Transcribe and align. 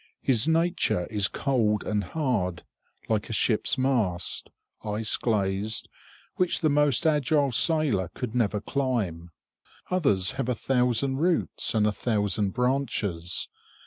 His 0.23 0.47
nature 0.47 1.05
is 1.11 1.27
cold 1.27 1.83
and 1.83 2.03
hard, 2.03 2.63
like 3.07 3.29
a 3.29 3.33
ship's 3.33 3.77
mast, 3.77 4.49
ice 4.83 5.15
glazed, 5.15 5.87
which 6.37 6.61
the 6.61 6.71
most 6.71 7.05
agile 7.05 7.51
sailor 7.51 8.07
could 8.15 8.33
never 8.33 8.59
climb. 8.59 9.29
Others 9.91 10.31
have 10.41 10.49
a 10.49 10.55
thousand 10.55 11.17
roots 11.17 11.75
and 11.75 11.85
a 11.85 11.91
thousand 11.91 12.49
branches. 12.49 13.47